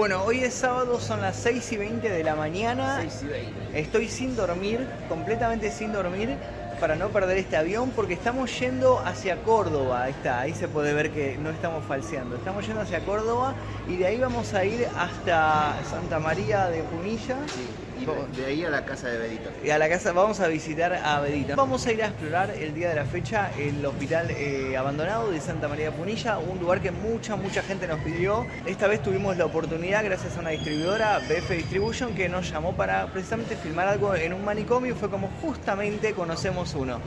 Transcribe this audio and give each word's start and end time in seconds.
Bueno, 0.00 0.22
hoy 0.22 0.44
es 0.44 0.54
sábado, 0.54 1.00
son 1.00 1.22
las 1.22 1.34
6 1.38 1.72
y 1.72 1.76
20 1.76 2.08
de 2.08 2.22
la 2.22 2.36
mañana. 2.36 2.98
6 3.00 3.20
y 3.20 3.26
20. 3.26 3.80
Estoy 3.80 4.08
sin 4.08 4.36
dormir, 4.36 4.86
completamente 5.08 5.72
sin 5.72 5.92
dormir, 5.92 6.36
para 6.78 6.94
no 6.94 7.08
perder 7.08 7.36
este 7.36 7.56
avión, 7.56 7.90
porque 7.90 8.14
estamos 8.14 8.56
yendo 8.60 9.00
hacia 9.00 9.42
Córdoba. 9.42 10.04
Ahí 10.04 10.12
está, 10.12 10.38
ahí 10.38 10.54
se 10.54 10.68
puede 10.68 10.94
ver 10.94 11.10
que 11.10 11.36
no 11.38 11.50
estamos 11.50 11.84
falseando. 11.84 12.36
Estamos 12.36 12.64
yendo 12.64 12.82
hacia 12.82 13.00
Córdoba 13.00 13.54
y 13.88 13.96
de 13.96 14.06
ahí 14.06 14.20
vamos 14.20 14.54
a 14.54 14.64
ir 14.64 14.86
hasta 14.96 15.74
Santa 15.90 16.20
María 16.20 16.68
de 16.68 16.84
Punilla. 16.84 17.36
Sí, 17.48 17.66
de, 18.06 18.46
ahí 18.46 18.64
a 18.64 18.70
la 18.70 18.84
casa 18.84 19.08
de 19.08 19.18
Bedito. 19.18 19.50
Y 19.64 19.70
a 19.70 19.78
la 19.78 19.88
casa 19.88 20.12
vamos 20.12 20.40
a 20.40 20.48
visitar 20.48 20.92
a 20.92 21.20
Bedita. 21.20 21.56
Vamos 21.56 21.86
a 21.86 21.92
ir 21.92 22.02
a 22.02 22.06
explorar 22.06 22.50
el 22.50 22.74
día 22.74 22.88
de 22.90 22.94
la 22.94 23.04
fecha 23.04 23.50
el 23.58 23.84
hospital 23.84 24.30
eh, 24.30 24.76
abandonado 24.76 25.30
de 25.30 25.40
Santa 25.40 25.68
María 25.68 25.90
Punilla, 25.90 26.38
un 26.38 26.58
lugar 26.58 26.80
que 26.80 26.90
mucha, 26.90 27.36
mucha 27.36 27.62
gente 27.62 27.86
nos 27.86 28.00
pidió. 28.00 28.46
Esta 28.66 28.86
vez 28.86 29.02
tuvimos 29.02 29.36
la 29.36 29.46
oportunidad, 29.46 30.04
gracias 30.04 30.36
a 30.36 30.40
una 30.40 30.50
distribuidora, 30.50 31.18
BF 31.18 31.50
Distribution, 31.50 32.14
que 32.14 32.28
nos 32.28 32.50
llamó 32.50 32.74
para 32.74 33.06
precisamente 33.06 33.56
filmar 33.56 33.88
algo 33.88 34.14
en 34.14 34.32
un 34.32 34.44
manicomio 34.44 34.94
fue 34.94 35.10
como 35.10 35.28
justamente 35.42 36.12
conocemos 36.12 36.74
uno. 36.74 37.00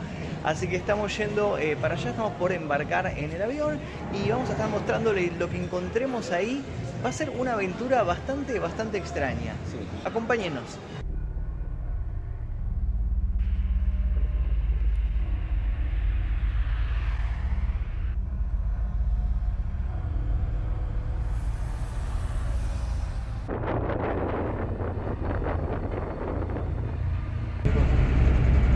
Así 0.44 0.68
que 0.68 0.76
estamos 0.76 1.16
yendo 1.16 1.58
eh, 1.58 1.77
para 1.80 1.94
allá, 1.94 2.10
estamos 2.10 2.34
por 2.34 2.52
embarcar 2.52 3.05
en 3.16 3.32
el 3.32 3.41
avión 3.41 3.80
y 4.12 4.30
vamos 4.30 4.49
a 4.49 4.54
estar 4.54 4.70
mostrándoles 4.70 5.32
lo 5.38 5.49
que 5.49 5.58
encontremos 5.58 6.32
ahí. 6.32 6.63
Va 7.04 7.10
a 7.10 7.12
ser 7.12 7.32
una 7.32 7.54
aventura 7.54 8.04
bastante, 8.04 8.60
bastante 8.60 9.00
extraña. 9.00 9.55
Sí. 9.72 9.80
Acompáñenos. 10.05 10.78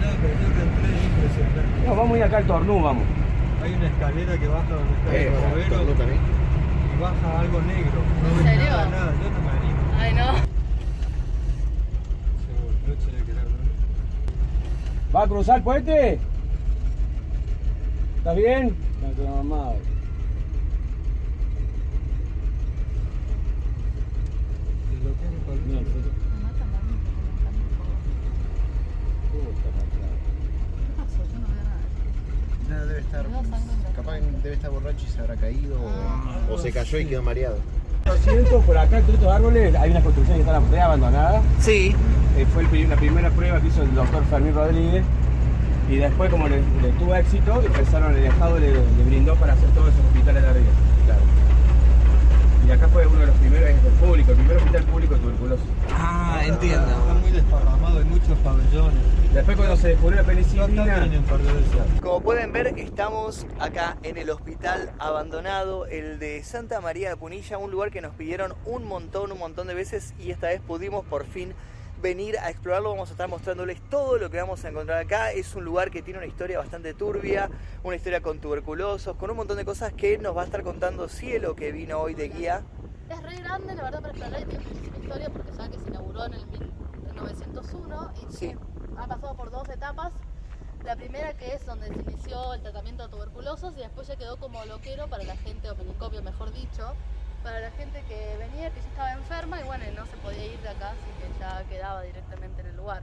No, 0.02 0.10
pero 0.22 0.34
yo 0.34 0.48
entré 0.64 0.90
impresionante. 1.06 1.88
No, 1.88 1.96
vamos 1.96 2.16
a 2.16 2.18
ir 2.18 2.24
acá 2.24 2.38
al 2.38 2.48
Tornú, 2.48 2.82
vamos. 2.82 3.04
Hay 3.64 3.74
una 3.74 3.88
escalera 3.88 4.38
que 4.38 4.48
baja 4.48 4.74
donde 4.74 4.94
está 4.94 5.16
Eh, 5.16 5.28
el 5.28 5.98
también. 5.98 6.45
Y 6.96 7.02
baja 7.02 7.40
algo 7.40 7.62
negro. 7.62 8.02
No 8.24 8.40
¿En 8.40 8.46
serio? 8.46 8.70
nada, 8.72 8.90
nada, 8.90 9.14
yo 9.22 9.30
no 9.32 9.40
me 9.42 9.50
animo. 9.50 9.80
Ay, 10.00 10.14
no. 10.14 10.56
¿Va 15.16 15.24
a 15.24 15.28
cruzar 15.28 15.58
el 15.58 15.64
puente? 15.64 16.20
¿Estás 18.18 18.36
bien? 18.36 18.76
No, 19.02 19.10
tu 19.12 19.28
mamá. 19.30 19.72
Y 24.92 24.96
lo 25.04 25.12
que 25.16 25.26
es 25.26 25.32
el 25.32 25.66
Mira, 25.68 25.80
barbero. 25.82 26.12
puta, 29.32 29.70
No, 32.70 32.86
debe 32.86 33.00
estar. 33.00 33.26
Capaz 33.96 34.20
debe 34.44 34.56
estar 34.56 34.72
borracho 34.72 35.06
y 35.08 35.12
se 35.12 35.20
habrá 35.20 35.36
caído 35.36 35.78
o, 36.50 36.54
o 36.54 36.58
se 36.58 36.72
cayó 36.72 36.98
y 37.00 37.06
quedó 37.06 37.22
mareado. 37.24 37.58
Lo 38.06 38.16
siento, 38.18 38.62
por 38.62 38.78
acá 38.78 39.00
entre 39.00 39.16
estos 39.16 39.32
árboles 39.32 39.76
hay 39.76 39.92
una 39.92 40.02
construcción 40.02 40.38
que 40.38 40.44
está 40.44 40.60
re 40.60 40.82
abandonada. 40.82 41.42
Sí, 41.60 41.96
Eh, 42.38 42.46
fue 42.54 42.64
el 42.64 42.90
la 42.90 42.96
primera 42.98 43.30
prueba 43.32 43.62
que 43.62 43.68
hizo 43.68 43.82
el 43.82 43.96
doctor 43.96 44.24
Fermín 44.30 44.54
Rodríguez. 44.54 45.04
Y 45.90 45.98
después, 45.98 46.30
como 46.32 46.48
le, 46.48 46.58
le 46.82 46.90
tuvo 47.00 47.16
éxito, 47.16 47.62
empezaron, 47.62 48.16
el 48.16 48.26
Estado 48.26 48.60
le, 48.60 48.74
le 48.74 49.04
brindó 49.06 49.36
para 49.36 49.54
hacer 49.54 49.70
todos 49.70 49.90
esos 49.94 50.04
hospitales 50.06 50.42
de 50.44 50.50
arriba. 50.50 50.72
Claro. 51.06 51.22
Y 52.68 52.72
acá 52.72 52.88
fue 52.88 53.06
uno 53.06 53.20
de 53.20 53.28
los 53.28 53.36
primeros, 53.38 53.70
es 53.70 53.76
el 53.86 53.92
público, 53.94 54.32
el 54.32 54.38
primer 54.38 54.58
hospital 54.58 54.84
público 54.86 55.14
de 55.14 55.20
tuberculosis. 55.22 55.66
Ah, 55.96 56.42
entiendo. 56.44 56.88
Desparramado, 57.36 58.00
hay 58.00 58.06
muchos 58.06 58.38
pabellones. 58.40 59.00
Después, 59.34 59.58
cuando 59.58 59.76
se 59.76 59.90
descubrió 59.90 60.22
la 60.22 60.28
penicilina. 60.28 61.10
Como 62.02 62.22
pueden 62.22 62.54
ver, 62.54 62.68
estamos 62.80 63.46
acá 63.60 63.98
en 64.04 64.18
el 64.18 64.30
hospital 64.30 64.94
abandonado, 64.98 65.86
el 65.86 66.20
de 66.20 66.44
Santa 66.44 66.80
María 66.80 67.10
de 67.10 67.18
Punilla, 67.18 67.58
un 67.58 67.70
lugar 67.70 67.92
que 67.92 68.02
nos 68.02 68.16
pidieron 68.16 68.54
un 68.66 68.86
montón, 68.86 69.32
un 69.32 69.40
montón 69.40 69.68
de 69.68 69.74
veces 69.74 70.14
y 70.18 70.32
esta 70.32 70.48
vez 70.48 70.62
pudimos 70.62 71.06
por 71.06 71.26
fin 71.26 71.54
venir 72.02 72.38
a 72.40 72.50
explorarlo. 72.50 72.92
Vamos 72.92 73.10
a 73.10 73.12
estar 73.12 73.28
mostrándoles 73.28 73.82
todo 73.90 74.18
lo 74.18 74.30
que 74.30 74.38
vamos 74.38 74.64
a 74.64 74.70
encontrar 74.70 75.00
acá. 75.00 75.32
Es 75.32 75.54
un 75.56 75.66
lugar 75.66 75.92
que 75.92 76.02
tiene 76.02 76.20
una 76.20 76.28
historia 76.28 76.58
bastante 76.58 76.94
turbia, 76.94 77.50
una 77.84 77.98
historia 77.98 78.22
con 78.22 78.40
tuberculosos, 78.40 79.18
con 79.18 79.30
un 79.32 79.38
montón 79.38 79.58
de 79.58 79.66
cosas 79.66 79.92
que 79.92 80.18
nos 80.18 80.36
va 80.36 80.44
a 80.44 80.46
estar 80.46 80.64
contando 80.64 81.10
Cielo, 81.10 81.56
que 81.56 81.72
vino 81.72 82.00
hoy 82.00 82.14
de 82.14 82.30
guía. 82.30 82.64
Es 83.10 83.22
re 83.22 83.36
grande, 83.42 83.76
la 83.76 83.84
verdad, 83.84 84.02
para 84.02 84.14
explorar 84.14 84.42
y 84.42 84.46
tiene 84.46 84.66
muchísima 84.66 84.98
historia 84.98 85.30
porque 85.30 85.52
saben 85.52 85.72
que 85.72 85.80
se 85.80 85.90
inauguró 85.90 86.26
en 86.26 86.34
el 86.34 86.46
1901 87.16 88.12
y 88.30 88.34
Sí. 88.36 88.56
ha 88.98 89.08
pasado 89.08 89.36
por 89.36 89.52
dos 89.52 89.68
etapas. 89.70 90.12
La 90.84 90.96
primera 90.96 91.34
que 91.36 91.56
es 91.56 91.66
donde 91.66 91.88
se 91.88 92.00
inició 92.00 92.54
el 92.54 92.62
tratamiento 92.62 93.04
de 93.08 93.10
tuberculosos 93.10 93.74
y 93.76 93.80
después 93.80 94.08
ya 94.08 94.16
quedó 94.18 94.38
como 94.38 94.64
loquero 94.66 95.08
para 95.08 95.24
la 95.24 95.36
gente, 95.38 95.70
o 95.72 95.76
penicopio 95.76 96.22
mejor 96.22 96.52
dicho, 96.54 96.94
para 97.44 97.60
la 97.60 97.72
gente 97.72 98.04
que 98.08 98.36
venía, 98.38 98.70
que 98.72 98.82
ya 98.82 98.88
estaba 98.88 99.12
enferma 99.14 99.60
y 99.60 99.64
bueno, 99.64 99.84
y 99.92 99.96
no 99.96 100.06
se 100.06 100.16
podía 100.18 100.46
ir 100.46 100.60
de 100.62 100.70
acá, 100.70 100.90
así 100.92 101.12
que 101.20 101.40
ya 101.40 101.64
quedaba 101.70 102.02
directamente 102.04 102.62
en 102.62 102.68
el 102.68 102.76
lugar. 102.78 103.02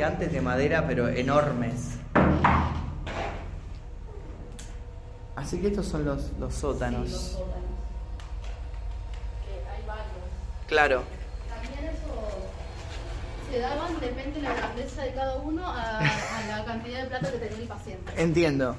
Gigantes 0.00 0.32
de 0.32 0.40
madera, 0.40 0.86
pero 0.86 1.08
enormes. 1.08 1.98
Así 5.36 5.60
que 5.60 5.66
estos 5.66 5.84
son 5.84 6.06
los, 6.06 6.32
los 6.38 6.54
sótanos. 6.54 7.06
Sí, 7.06 7.12
los 7.12 7.20
sótanos. 7.20 7.54
Que 9.44 9.52
hay 9.68 9.86
varios. 9.86 10.06
Claro. 10.68 11.02
También 11.50 11.94
eso 11.94 12.08
se 13.52 13.58
daban, 13.58 14.00
depende 14.00 14.40
de 14.40 14.48
la 14.48 14.54
grandeza 14.54 15.02
de 15.02 15.12
cada 15.12 15.36
uno, 15.36 15.66
a, 15.66 15.98
a 15.98 16.46
la 16.48 16.64
cantidad 16.64 17.02
de 17.02 17.08
plata 17.08 17.32
que 17.32 17.38
tenía 17.38 17.58
el 17.58 17.68
paciente. 17.68 18.12
Entiendo. 18.16 18.76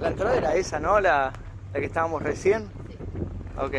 La 0.00 0.08
entrada 0.08 0.34
era 0.34 0.54
esa, 0.54 0.80
¿no? 0.80 0.98
La, 0.98 1.30
la 1.74 1.80
que 1.80 1.84
estábamos 1.84 2.22
recién. 2.22 2.70
Sí. 2.88 2.96
Ok. 3.58 3.74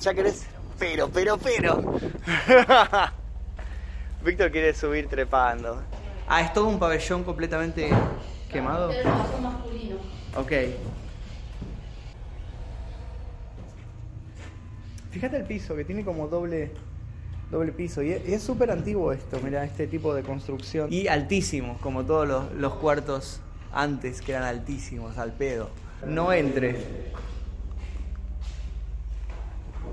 Ya 0.00 0.14
querés. 0.14 0.46
Pero, 0.78 1.10
pero, 1.10 1.36
pero. 1.36 2.00
Víctor 4.24 4.50
quiere 4.50 4.72
subir 4.72 5.06
trepando. 5.06 5.82
Ah, 6.26 6.40
es 6.40 6.52
todo 6.54 6.66
un 6.66 6.78
pabellón 6.78 7.24
completamente 7.24 7.90
quemado. 8.50 8.88
Pero 8.88 9.10
no, 9.10 9.26
son 9.30 9.42
masculinos. 9.42 10.00
Ok. 10.34 10.52
Fíjate 15.10 15.36
el 15.36 15.44
piso, 15.44 15.76
que 15.76 15.84
tiene 15.84 16.04
como 16.04 16.26
doble, 16.28 16.70
doble 17.50 17.72
piso. 17.72 18.02
Y 18.02 18.12
es 18.12 18.26
y 18.26 18.32
es 18.32 18.42
súper 18.42 18.70
antiguo 18.70 19.12
esto, 19.12 19.38
mira, 19.44 19.62
este 19.62 19.86
tipo 19.86 20.14
de 20.14 20.22
construcción. 20.22 20.90
Y 20.90 21.06
altísimo, 21.06 21.76
como 21.82 22.04
todos 22.04 22.26
los, 22.26 22.50
los 22.52 22.74
cuartos 22.76 23.40
antes, 23.72 24.22
que 24.22 24.32
eran 24.32 24.44
altísimos, 24.44 25.18
al 25.18 25.32
pedo. 25.34 25.68
No 26.06 26.32
entres. 26.32 26.78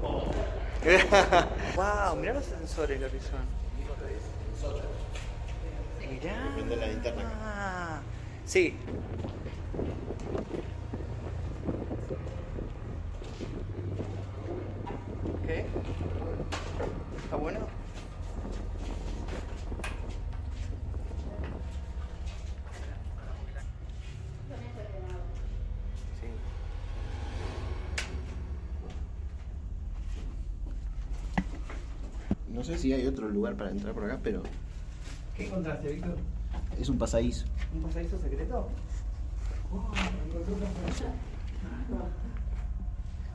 wow, 1.76 2.16
mirá 2.16 2.34
los 2.34 2.46
sensores 2.46 3.00
lo 3.00 3.12
que 3.12 3.20
son. 3.20 3.62
Mirá. 6.10 6.54
Depende 6.56 6.76
de 6.76 6.82
la 6.82 6.88
linterna. 6.88 7.32
Ah, 7.44 8.02
sí. 8.46 8.76
¿Qué? 15.48 15.66
¿Está 17.24 17.36
bueno? 17.38 17.60
Sí. 26.20 26.28
No 32.54 32.64
sé 32.64 32.78
si 32.78 32.94
hay 32.94 33.06
otro 33.08 33.30
lugar 33.30 33.56
para 33.56 33.72
entrar 33.72 33.94
por 33.94 34.04
acá, 34.06 34.20
pero 34.24 34.44
¿Qué 35.36 35.48
encontraste, 35.48 35.94
Víctor? 35.94 36.18
es 36.80 36.90
un 36.90 36.98
pasadizo. 36.98 37.46
¿Un 37.74 37.82
pasadizo 37.84 38.18
secreto? 38.20 38.68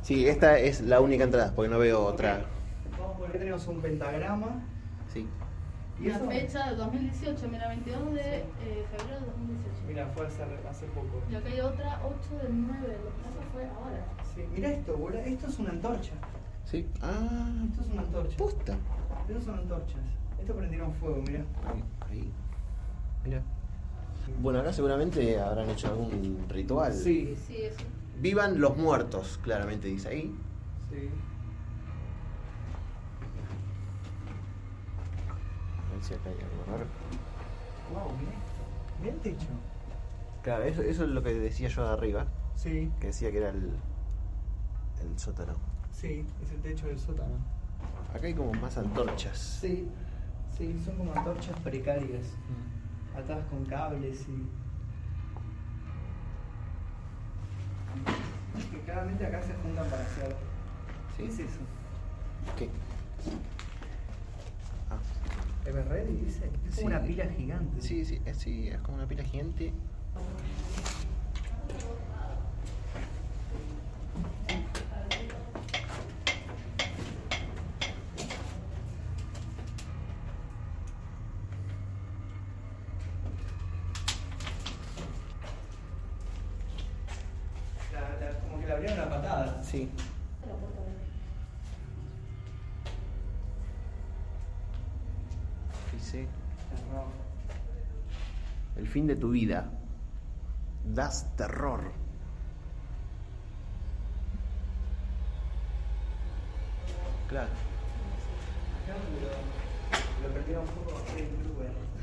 Sí, 0.02 0.28
esta 0.28 0.58
es 0.58 0.82
la 0.82 1.00
única 1.00 1.24
entrada, 1.24 1.52
porque 1.54 1.70
no 1.70 1.78
veo 1.78 2.04
otra. 2.04 2.44
Vamos 2.98 3.16
por 3.18 3.28
acá 3.28 3.38
tenemos 3.38 3.66
un 3.66 3.80
pentagrama. 3.80 4.62
Sí. 5.12 5.26
¿Y 6.00 6.08
La 6.08 6.16
eso? 6.16 6.26
fecha 6.28 6.70
de 6.70 6.76
2018, 6.76 7.48
mira, 7.48 7.68
22 7.68 8.14
de 8.14 8.20
eh, 8.20 8.44
febrero 8.90 9.20
de 9.20 9.26
2018. 9.26 9.76
Mira, 9.88 10.06
fue 10.14 10.26
hace, 10.26 10.42
hace 10.68 10.86
poco. 10.86 11.22
Y 11.30 11.34
acá 11.34 11.48
hay 11.48 11.60
otra, 11.60 12.00
8 12.04 12.42
del 12.44 12.66
9, 12.66 12.78
lo 12.82 12.86
que 12.86 13.22
pasa 13.24 13.40
fue 13.52 13.64
ahora. 13.64 14.04
Sí, 14.34 14.42
mira 14.54 14.68
esto, 14.72 14.96
boludo. 14.96 15.18
Esto 15.20 15.46
es 15.48 15.58
una 15.58 15.70
antorcha. 15.70 16.12
Sí. 16.66 16.86
Ah, 17.00 17.50
Esto 17.70 17.82
es 17.82 17.88
una 17.88 18.02
antorcha. 18.02 18.36
posta. 18.36 18.76
Estas 19.28 19.44
son 19.44 19.58
antorchas. 19.58 20.00
Esto 20.40 20.54
prendieron 20.54 20.92
fuego, 20.94 21.22
mira. 21.26 21.44
Ahí, 21.66 21.82
ahí. 22.10 22.32
Mira. 23.24 23.42
Bueno, 24.40 24.60
acá 24.60 24.72
seguramente 24.72 25.38
habrán 25.40 25.70
hecho 25.70 25.88
algún 25.88 26.44
ritual. 26.48 26.92
Sí. 26.92 27.36
Sí, 27.46 27.62
eso. 27.62 27.84
Vivan 28.20 28.60
los 28.60 28.76
muertos, 28.76 29.38
claramente 29.42 29.88
dice 29.88 30.08
ahí. 30.08 30.34
Sí. 30.90 31.08
A 35.88 35.92
ver 35.94 36.02
si 36.04 36.14
acá 36.14 36.28
hay 36.30 36.36
algo 36.36 36.64
raro. 36.66 36.86
Wow, 37.92 38.16
mira 38.18 38.32
esto. 38.32 39.00
Mira 39.00 39.12
el 39.14 39.20
techo. 39.20 39.46
Claro, 40.42 40.64
eso, 40.64 40.82
eso 40.82 41.04
es 41.04 41.10
lo 41.10 41.22
que 41.22 41.34
decía 41.34 41.68
yo 41.68 41.84
de 41.84 41.92
arriba, 41.92 42.26
Sí, 42.54 42.90
que 43.00 43.08
decía 43.08 43.30
que 43.32 43.38
era 43.38 43.50
el, 43.50 43.70
el 45.02 45.18
sótano. 45.18 45.54
sí, 45.92 46.24
es 46.42 46.52
el 46.52 46.60
techo 46.60 46.86
del 46.86 46.98
sótano. 46.98 47.34
Acá 48.16 48.26
hay 48.28 48.34
como 48.34 48.52
más 48.54 48.78
antorchas. 48.78 49.36
Sí, 49.60 49.86
sí, 50.56 50.74
son 50.84 50.96
como 50.96 51.12
antorchas 51.12 51.58
precarias, 51.60 52.26
atadas 53.14 53.44
con 53.48 53.64
cables 53.66 54.22
y. 54.28 54.48
Que 58.70 58.80
claramente 58.80 59.26
acá 59.26 59.42
se 59.42 59.52
juntan 59.54 59.86
para 59.90 60.02
hacer. 60.02 60.34
¿Sí? 61.16 61.22
¿Qué 61.24 61.26
es 61.26 61.38
eso? 61.40 61.60
¿Qué? 62.56 62.70
Ah, 64.90 64.98
¿Ever 65.68 65.86
Ready 65.86 66.16
dice? 66.24 66.50
Es 66.68 66.74
Sí. 66.76 66.82
como 66.84 66.94
una 66.96 67.04
pila 67.04 67.26
gigante. 67.26 67.82
sí, 67.82 68.04
sí, 68.06 68.22
es, 68.24 68.38
sí, 68.38 68.68
es 68.68 68.78
como 68.80 68.96
una 68.96 69.06
pila 69.06 69.24
gigante. 69.24 69.74
La- 87.92 88.00
la- 88.20 88.38
como 88.40 88.60
que 88.60 88.66
la 88.66 88.74
abrieron 88.74 89.00
a 89.00 89.08
patada. 89.10 89.62
Sí. 89.62 89.88
Dice, 96.16 96.28
Terror. 96.70 97.06
el 98.76 98.88
fin 98.88 99.06
de 99.06 99.16
tu 99.16 99.30
vida. 99.30 99.70
Das 100.94 101.34
terror. 101.36 101.92
Claro. 107.28 107.48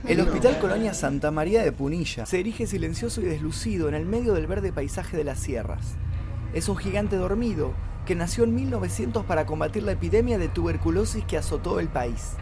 El 0.06 0.20
Hospital 0.20 0.60
Colonia 0.60 0.94
Santa 0.94 1.32
María 1.32 1.64
de 1.64 1.72
Punilla 1.72 2.26
se 2.26 2.42
erige 2.42 2.68
silencioso 2.68 3.22
y 3.22 3.26
deslucido 3.26 3.88
en 3.88 3.96
el 3.96 4.06
medio 4.06 4.34
del 4.34 4.48
verde 4.48 4.74
paisaje 4.74 5.16
de 5.16 5.24
las 5.24 5.40
sierras. 5.40 5.96
Es 6.54 6.68
un 6.68 6.76
gigante 6.76 7.16
dormido 7.16 7.72
que 8.06 8.16
nació 8.16 8.44
en 8.44 8.54
1900 8.54 9.24
para 9.26 9.46
combatir 9.46 9.84
la 9.84 9.94
epidemia 9.94 10.38
de 10.38 10.50
tuberculosis 10.50 11.24
que 11.24 11.38
azotó 11.38 11.80
el 11.80 11.88
país. 11.88 12.34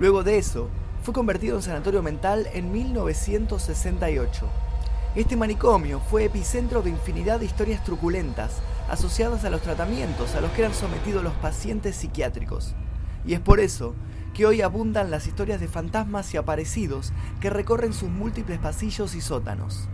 Luego 0.00 0.24
de 0.24 0.38
eso, 0.38 0.68
fue 1.06 1.14
convertido 1.14 1.54
en 1.54 1.62
sanatorio 1.62 2.02
mental 2.02 2.48
en 2.52 2.72
1968. 2.72 4.48
Este 5.14 5.36
manicomio 5.36 6.00
fue 6.00 6.24
epicentro 6.24 6.82
de 6.82 6.90
infinidad 6.90 7.38
de 7.38 7.46
historias 7.46 7.84
truculentas 7.84 8.56
asociadas 8.88 9.44
a 9.44 9.50
los 9.50 9.62
tratamientos 9.62 10.34
a 10.34 10.40
los 10.40 10.50
que 10.50 10.62
eran 10.62 10.74
sometidos 10.74 11.22
los 11.22 11.34
pacientes 11.34 11.94
psiquiátricos. 11.94 12.74
Y 13.24 13.34
es 13.34 13.40
por 13.40 13.60
eso 13.60 13.94
que 14.34 14.46
hoy 14.46 14.62
abundan 14.62 15.12
las 15.12 15.28
historias 15.28 15.60
de 15.60 15.68
fantasmas 15.68 16.34
y 16.34 16.38
aparecidos 16.38 17.12
que 17.40 17.50
recorren 17.50 17.92
sus 17.92 18.08
múltiples 18.08 18.58
pasillos 18.58 19.14
y 19.14 19.20
sótanos. 19.20 19.88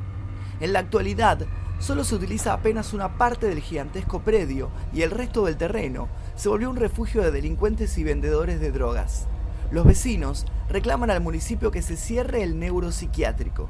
En 0.60 0.72
la 0.72 0.78
actualidad, 0.78 1.40
solo 1.78 2.04
se 2.04 2.14
utiliza 2.14 2.54
apenas 2.54 2.94
una 2.94 3.18
parte 3.18 3.48
del 3.48 3.60
gigantesco 3.60 4.20
predio 4.20 4.70
y 4.94 5.02
el 5.02 5.10
resto 5.10 5.44
del 5.44 5.58
terreno 5.58 6.08
se 6.36 6.48
volvió 6.48 6.70
un 6.70 6.76
refugio 6.76 7.20
de 7.20 7.32
delincuentes 7.32 7.98
y 7.98 8.02
vendedores 8.02 8.60
de 8.60 8.72
drogas. 8.72 9.26
Los 9.72 9.86
vecinos 9.86 10.44
reclaman 10.72 11.10
al 11.10 11.20
municipio 11.20 11.70
que 11.70 11.82
se 11.82 11.98
cierre 11.98 12.42
el 12.42 12.58
neuropsiquiátrico. 12.58 13.68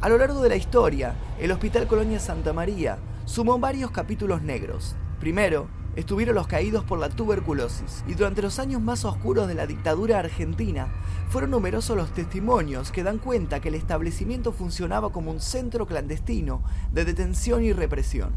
A 0.00 0.08
lo 0.08 0.18
largo 0.18 0.42
de 0.42 0.48
la 0.48 0.56
historia, 0.56 1.14
el 1.38 1.52
Hospital 1.52 1.86
Colonia 1.86 2.18
Santa 2.18 2.52
María 2.52 2.98
sumó 3.26 3.60
varios 3.60 3.92
capítulos 3.92 4.42
negros. 4.42 4.96
Primero, 5.20 5.68
estuvieron 5.94 6.34
los 6.34 6.48
caídos 6.48 6.82
por 6.82 6.98
la 6.98 7.10
tuberculosis, 7.10 8.04
y 8.08 8.14
durante 8.14 8.42
los 8.42 8.58
años 8.58 8.80
más 8.82 9.04
oscuros 9.04 9.46
de 9.46 9.54
la 9.54 9.68
dictadura 9.68 10.18
argentina, 10.18 10.88
fueron 11.28 11.52
numerosos 11.52 11.96
los 11.96 12.12
testimonios 12.12 12.90
que 12.90 13.04
dan 13.04 13.18
cuenta 13.18 13.60
que 13.60 13.68
el 13.68 13.76
establecimiento 13.76 14.50
funcionaba 14.50 15.12
como 15.12 15.30
un 15.30 15.38
centro 15.38 15.86
clandestino 15.86 16.64
de 16.90 17.04
detención 17.04 17.62
y 17.62 17.72
represión. 17.72 18.34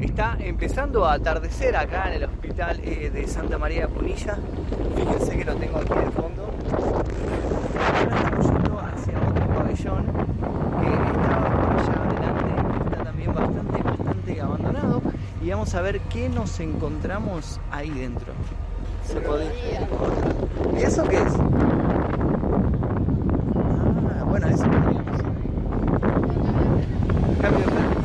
Está 0.00 0.36
empezando 0.40 1.04
a 1.04 1.12
atardecer 1.12 1.76
acá 1.76 2.08
en 2.08 2.14
el 2.14 2.24
hospital 2.24 2.80
eh, 2.82 3.10
de 3.10 3.28
Santa 3.28 3.58
María 3.58 3.82
de 3.82 3.88
Punilla. 3.88 4.36
Fíjense 4.96 5.38
que 5.38 5.44
lo 5.44 5.54
tengo 5.54 5.78
de 5.78 6.10
fondo. 6.10 6.50
Ahora 6.74 8.16
estamos 8.16 8.46
yendo 8.46 8.80
hacia 8.80 9.18
otro 9.20 9.46
pabellón 9.54 10.06
que 10.80 10.88
estaba 10.88 11.48
por 11.48 11.70
allá 11.78 12.02
adelante. 12.02 12.44
que 12.78 12.84
Está 12.84 13.04
también 13.04 13.34
bastante, 13.34 13.82
bastante 13.82 14.40
abandonado. 14.40 15.02
Ver 15.82 16.00
qué 16.02 16.28
nos 16.30 16.60
encontramos 16.60 17.60
ahí 17.70 17.90
dentro. 17.90 18.32
Se 19.06 19.20
podría- 19.20 19.50
¿Y 20.78 20.82
eso 20.82 21.04
qué 21.04 21.16
es? 21.16 21.34
Ah, 23.54 24.24
bueno, 24.24 24.46
eso 24.46 24.64
podríamos 24.64 25.20
ir. 25.20 25.26
Cambio 27.42 27.58
de 27.60 27.66
planes. 27.66 27.98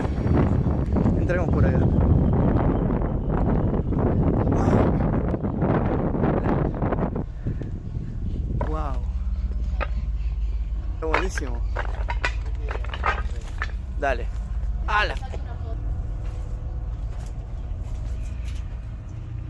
Entremos 1.19 1.49
por 1.49 1.65
acá. 1.65 1.79
Wow. 8.67 9.01
Está 10.95 11.05
buenísimo. 11.05 11.61
Dale. 13.99 14.25
¡Hala! 14.87 15.15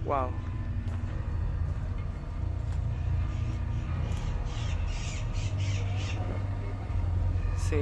Wow. 0.10 0.32
Sí. 7.70 7.76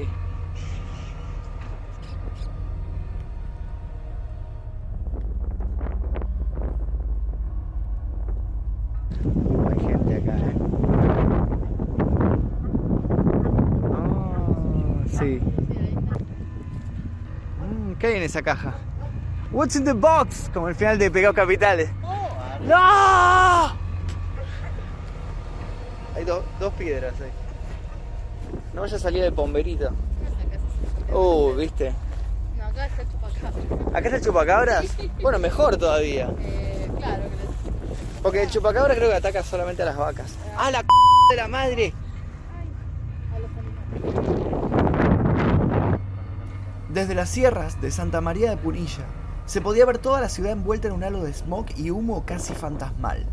Hay 9.70 9.80
gente 9.80 10.16
acá, 10.18 10.38
¿eh? 10.38 10.56
Ah, 13.94 15.04
sí. 15.18 15.40
Mm, 17.62 17.94
¿Qué 17.94 18.08
hay 18.08 18.16
en 18.18 18.24
esa 18.24 18.42
caja? 18.42 18.76
What's 19.50 19.78
in 19.78 19.86
the 19.86 19.94
box? 19.94 20.50
Como 20.54 20.68
el 20.68 20.76
final 20.76 21.00
de 21.00 21.10
Pecado 21.10 21.34
Capitales. 21.34 21.90
¡No! 22.68 23.68
Hay 26.16 26.24
do- 26.26 26.44
dos 26.60 26.74
piedras 26.74 27.14
ahí. 27.22 27.32
No 28.74 28.82
vaya 28.82 28.98
a 28.98 29.00
salir. 29.00 29.24
Acá 29.26 29.34
se- 31.08 31.14
Uh, 31.16 31.56
¿viste? 31.56 31.94
No, 32.58 32.66
acá 32.66 32.86
está 32.88 33.02
el 33.04 33.08
chupacabra. 33.10 33.98
¿Acá 33.98 34.00
está 34.08 34.16
el 34.18 34.24
chupacabras? 34.24 34.86
Bueno, 35.22 35.40
mejor 35.40 35.78
todavía. 35.78 36.30
Eh, 36.40 36.92
claro, 37.00 37.24
que 37.24 37.30
les- 37.30 38.22
Porque 38.22 38.44
el 38.44 38.50
chupacabra 38.50 38.96
creo 38.96 39.10
que 39.10 39.16
ataca 39.16 39.44
solamente 39.44 39.84
a 39.84 39.86
las 39.86 39.98
vacas. 39.98 40.36
¡Ah, 40.58 40.70
la 40.72 40.80
c 40.82 40.86
de 41.32 41.36
la 41.38 41.48
madre! 41.48 41.94
a 43.36 43.40
los 43.40 43.50
animales. 44.02 46.00
Desde 46.90 47.16
las 47.16 47.30
sierras 47.30 47.80
de 47.82 47.92
Santa 47.92 48.22
María 48.22 48.50
de 48.50 48.58
Punilla 48.58 49.04
se 49.48 49.62
podía 49.62 49.86
ver 49.86 49.98
toda 49.98 50.20
la 50.20 50.28
ciudad 50.28 50.52
envuelta 50.52 50.90
en 50.90 50.94
un 50.94 51.06
halo 51.06 51.24
de 51.24 51.34
smog 51.34 51.68
y 51.78 51.90
humo 51.90 52.26
casi 52.26 52.54
fantasmal. 52.54 53.26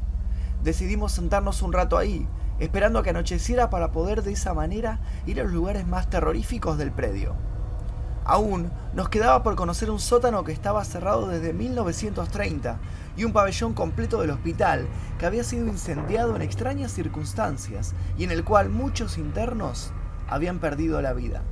Decidimos 0.62 1.10
sentarnos 1.10 1.60
un 1.60 1.72
rato 1.72 1.98
ahí, 1.98 2.28
esperando 2.60 3.00
a 3.00 3.02
que 3.02 3.10
anocheciera 3.10 3.68
para 3.68 3.90
poder 3.90 4.22
de 4.22 4.32
esa 4.32 4.54
manera 4.54 5.00
ir 5.26 5.40
a 5.40 5.42
los 5.42 5.52
lugares 5.52 5.88
más 5.88 6.08
terroríficos 6.08 6.78
del 6.78 6.92
predio. 6.92 7.34
Aún 8.24 8.70
nos 8.94 9.08
quedaba 9.08 9.42
por 9.42 9.56
conocer 9.56 9.90
un 9.90 9.98
sótano 9.98 10.44
que 10.44 10.52
estaba 10.52 10.84
cerrado 10.84 11.26
desde 11.26 11.52
1930 11.52 12.78
y 13.16 13.24
un 13.24 13.32
pabellón 13.32 13.74
completo 13.74 14.20
del 14.20 14.30
hospital 14.30 14.86
que 15.18 15.26
había 15.26 15.42
sido 15.42 15.66
incendiado 15.66 16.36
en 16.36 16.42
extrañas 16.42 16.92
circunstancias 16.92 17.92
y 18.16 18.22
en 18.22 18.30
el 18.30 18.44
cual 18.44 18.70
muchos 18.70 19.18
internos 19.18 19.90
habían 20.28 20.60
perdido 20.60 21.02
la 21.02 21.12
vida. 21.12 21.42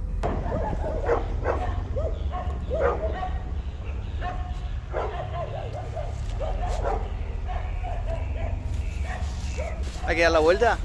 ¿Hay 10.13 10.17
que 10.17 10.25
dar 10.25 10.33
la 10.33 10.41
vuelta? 10.41 10.77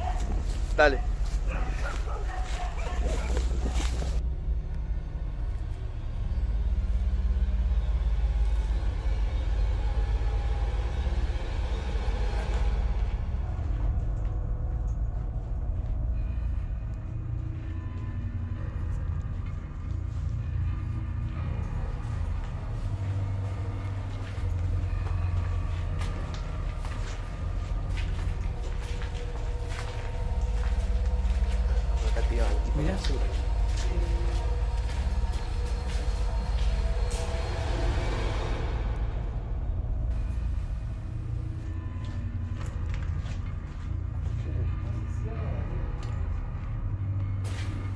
Dale. 0.78 1.00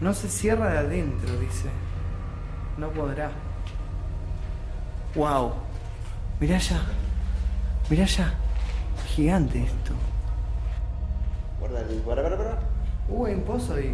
No 0.01 0.13
se 0.15 0.27
cierra 0.27 0.72
de 0.72 0.79
adentro, 0.79 1.39
dice. 1.39 1.70
No 2.77 2.89
podrá. 2.89 3.29
Wow. 5.13 5.53
Mirá 6.39 6.58
ya. 6.58 6.81
Mirá 7.88 8.05
ya. 8.05 8.34
Gigante 9.15 9.63
esto. 9.63 9.93
Guarda 11.60 11.81
el. 11.81 12.01
Guarda, 12.01 12.22
guarda, 12.24 12.38
guarda. 12.38 12.60
Uh, 13.10 13.25
hay 13.25 13.34
un 13.36 13.43
pozo 13.43 13.75
ahí. 13.75 13.93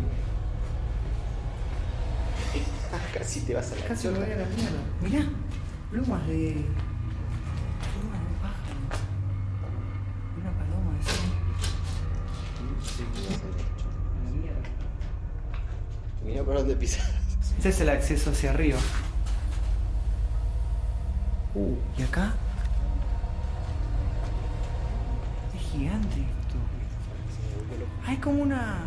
Casi 3.13 3.41
te 3.41 3.53
vas 3.53 3.71
a 3.73 3.75
la 3.75 3.85
Casi 3.85 4.07
me 4.07 4.19
voy 4.19 4.31
a 4.31 4.37
la 4.37 4.45
mierda. 4.45 4.79
Mirá, 5.01 5.25
plumas 5.91 6.25
de. 6.27 6.65
Dónde 16.67 16.75
pisas. 16.75 17.05
Este 17.57 17.69
es 17.69 17.81
el 17.81 17.89
acceso 17.89 18.29
hacia 18.29 18.51
arriba. 18.51 18.77
Uh, 21.55 21.75
¿y 21.97 22.03
acá? 22.03 22.33
Es 25.55 25.61
gigante 25.71 26.19
esto. 26.19 26.55
Hay 28.05 28.17
como 28.17 28.43
una. 28.43 28.81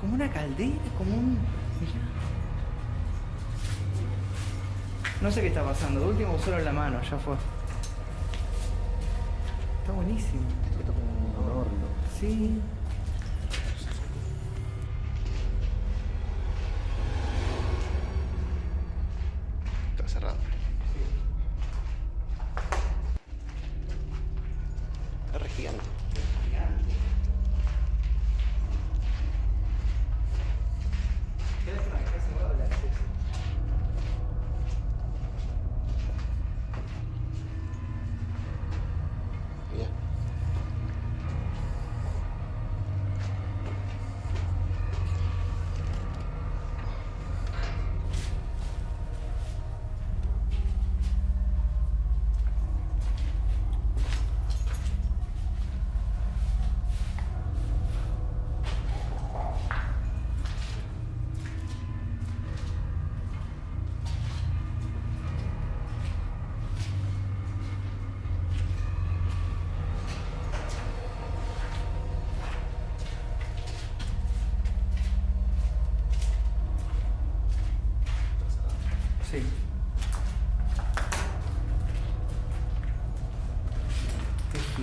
como 0.00 0.14
una 0.14 0.28
caldera, 0.32 0.74
como 0.98 1.14
un. 1.14 1.34
Mirá. 1.34 2.02
No 5.22 5.30
sé 5.30 5.40
qué 5.42 5.46
está 5.48 5.62
pasando. 5.62 6.00
De 6.00 6.06
último 6.06 6.36
solo 6.38 6.58
en 6.58 6.64
la 6.64 6.72
mano, 6.72 7.00
ya 7.02 7.16
fue. 7.18 7.36
Está 9.82 9.92
buenísimo. 9.92 10.42
Esto 10.80 10.92
como 10.92 11.52
un 11.52 11.60
horno. 11.60 11.86
Sí. 12.18 12.60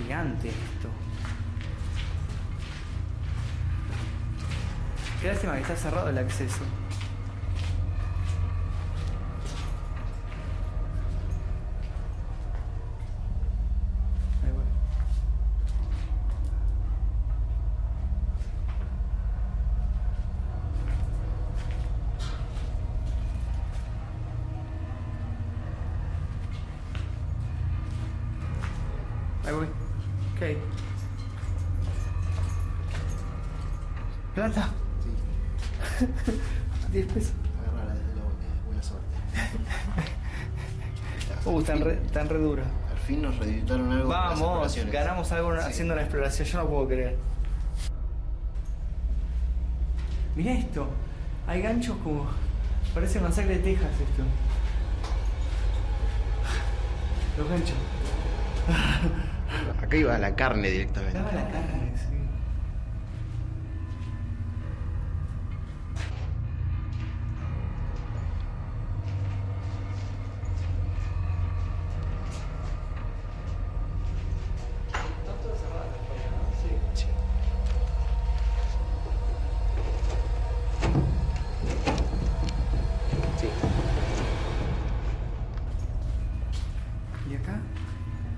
Gigante 0.04 0.48
esto. 0.48 0.88
Qué 5.20 5.28
lástima 5.28 5.54
que 5.54 5.62
está 5.62 5.76
cerrado 5.76 6.10
el 6.10 6.18
acceso. 6.18 6.60
Ahí 29.46 29.52
voy. 29.52 29.83
Ok. 30.44 30.58
Plata. 34.34 34.68
10 36.92 37.06
pesos. 37.12 37.32
Agarrala 37.62 37.94
desde 37.94 38.14
de 38.14 38.20
buena 38.66 38.82
suerte. 38.82 39.06
Uh, 41.46 41.60
están 41.60 41.82
re, 42.30 42.38
duras. 42.38 42.66
Al 42.90 42.96
fin 43.06 43.20
nos 43.20 43.36
reeditaron 43.36 43.92
algo. 43.92 44.10
las 44.10 44.40
Vamos, 44.40 44.76
ganamos 44.90 45.30
algo 45.30 45.52
Sí. 45.52 45.58
haciendo 45.68 45.94
la 45.94 46.00
exploración, 46.00 46.48
yo 46.48 46.58
no 46.62 46.68
puedo 46.68 46.88
creer. 46.88 47.18
Mira 50.36 50.52
esto, 50.54 50.88
hay 51.46 51.60
ganchos 51.60 51.98
como. 52.02 52.26
Parece 52.94 53.20
masacre 53.20 53.58
de 53.58 53.62
Texas 53.62 53.90
esto. 53.90 54.22
Los 57.36 57.48
ganchos. 57.50 57.76
Acá 59.84 59.98
iba 59.98 60.16
la 60.18 60.34
carne 60.34 60.70
directamente. 60.70 61.18
Iba 61.18 61.28
a 61.28 61.34
la 61.34 61.50
carne, 61.50 61.92
sí. 61.94 62.14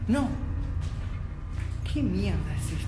No, 0.09 0.29
alquimia 1.97 2.35
narcisista. 2.47 2.86